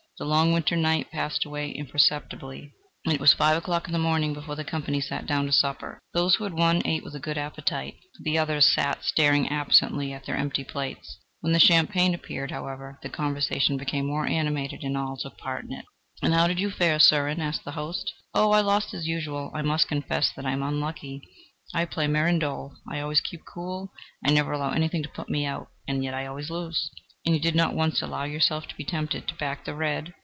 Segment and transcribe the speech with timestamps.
[0.17, 2.71] The long winter night passed away imperceptibly,
[3.03, 5.97] and it was five o'clock in the morning before the company sat down to supper.
[6.13, 10.27] Those who had won, ate with a good appetite; the others sat staring absently at
[10.27, 11.17] their empty plates.
[11.39, 15.65] When the champagne appeared, however, the conversation became more animated, and all took a part
[15.65, 15.85] in it.
[16.21, 18.13] "And how did you fare, Surin?" asked the host.
[18.35, 19.49] "Oh, I lost, as usual.
[19.55, 21.23] I must confess that I am unlucky:
[21.73, 23.91] I play mirandole, I always keep cool,
[24.23, 26.91] I never allow anything to put me out, and yet I always lose!"
[27.23, 30.15] "And you did not once allow yourself to be tempted to back the red?...